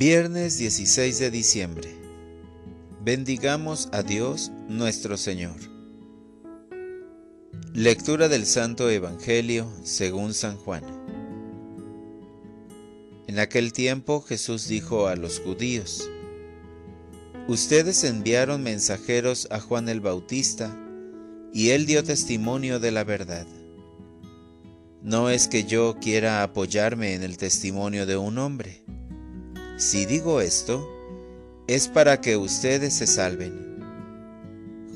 [0.00, 1.94] Viernes 16 de diciembre.
[3.04, 5.56] Bendigamos a Dios nuestro Señor.
[7.74, 10.84] Lectura del Santo Evangelio según San Juan.
[13.26, 16.08] En aquel tiempo Jesús dijo a los judíos,
[17.46, 20.74] Ustedes enviaron mensajeros a Juan el Bautista,
[21.52, 23.46] y él dio testimonio de la verdad.
[25.02, 28.82] No es que yo quiera apoyarme en el testimonio de un hombre
[29.80, 30.86] si digo esto,
[31.66, 33.80] es para que ustedes se salven.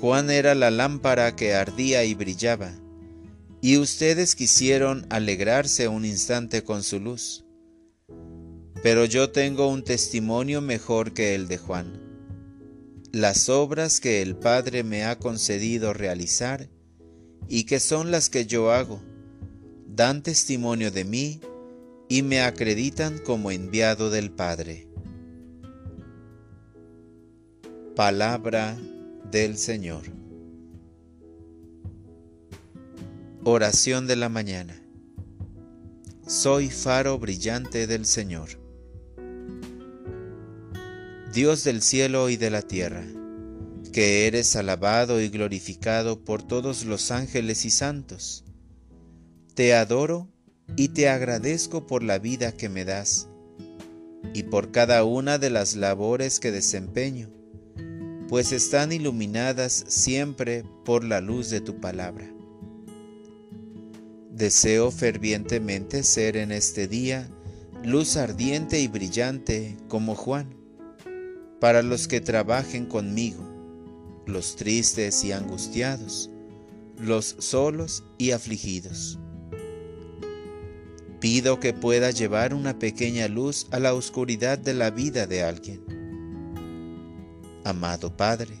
[0.00, 2.72] Juan era la lámpara que ardía y brillaba,
[3.60, 7.44] y ustedes quisieron alegrarse un instante con su luz.
[8.82, 12.02] Pero yo tengo un testimonio mejor que el de Juan.
[13.12, 16.68] Las obras que el Padre me ha concedido realizar,
[17.46, 19.00] y que son las que yo hago,
[19.86, 21.40] dan testimonio de mí
[22.12, 24.86] y me acreditan como enviado del Padre.
[27.96, 28.76] Palabra
[29.30, 30.02] del Señor.
[33.44, 34.78] Oración de la mañana.
[36.26, 38.60] Soy faro brillante del Señor.
[41.32, 43.06] Dios del cielo y de la tierra,
[43.90, 48.44] que eres alabado y glorificado por todos los ángeles y santos.
[49.54, 50.31] Te adoro
[50.82, 53.28] y te agradezco por la vida que me das
[54.34, 57.30] y por cada una de las labores que desempeño,
[58.28, 62.28] pues están iluminadas siempre por la luz de tu palabra.
[64.32, 67.30] Deseo fervientemente ser en este día
[67.84, 70.52] luz ardiente y brillante como Juan,
[71.60, 73.44] para los que trabajen conmigo,
[74.26, 76.28] los tristes y angustiados,
[76.98, 79.20] los solos y afligidos
[81.22, 85.80] Pido que pueda llevar una pequeña luz a la oscuridad de la vida de alguien.
[87.62, 88.56] Amado Padre,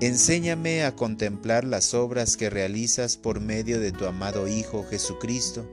[0.00, 5.64] enséñame a contemplar las obras que realizas por medio de tu amado Hijo Jesucristo,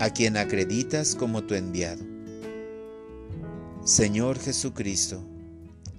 [0.00, 2.04] a quien acreditas como tu enviado.
[3.84, 5.22] Señor Jesucristo,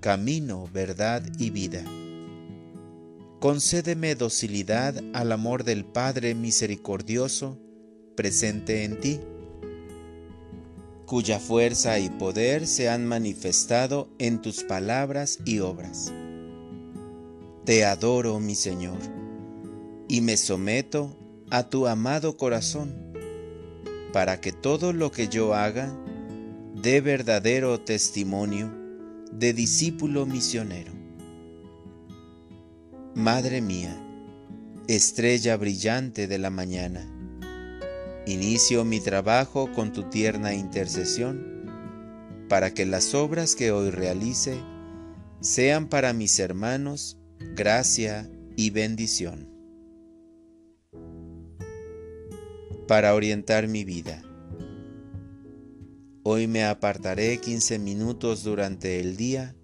[0.02, 1.86] camino, verdad y vida.
[3.40, 7.58] Concédeme docilidad al amor del Padre misericordioso,
[8.18, 9.22] presente en ti,
[11.06, 16.12] cuya fuerza y poder se han manifestado en tus palabras y obras.
[17.64, 18.98] Te adoro, mi Señor,
[20.10, 21.16] y me someto
[21.50, 23.14] a tu amado corazón,
[24.12, 25.96] para que todo lo que yo haga
[26.76, 28.70] dé verdadero testimonio
[29.32, 30.92] de discípulo misionero.
[33.14, 33.96] Madre mía,
[34.88, 37.08] estrella brillante de la mañana,
[38.28, 41.66] Inicio mi trabajo con tu tierna intercesión,
[42.50, 44.60] para que las obras que hoy realice
[45.40, 47.18] sean para mis hermanos
[47.56, 49.48] gracia y bendición.
[52.86, 54.22] Para orientar mi vida.
[56.24, 59.56] Hoy me apartaré 15 minutos durante el día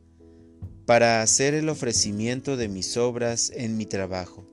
[0.86, 4.48] para hacer el ofrecimiento de mis obras en mi trabajo,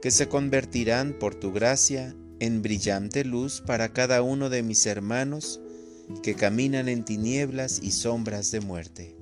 [0.00, 5.60] que se convertirán por tu gracia en brillante luz para cada uno de mis hermanos
[6.24, 9.14] que caminan en tinieblas y sombras de muerte.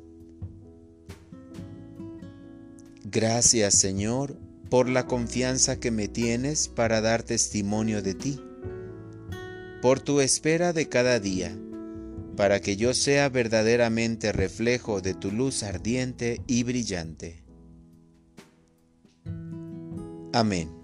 [3.04, 4.38] Gracias Señor
[4.70, 8.40] por la confianza que me tienes para dar testimonio de ti,
[9.82, 11.54] por tu espera de cada día,
[12.36, 17.42] para que yo sea verdaderamente reflejo de tu luz ardiente y brillante.
[20.32, 20.79] Amén.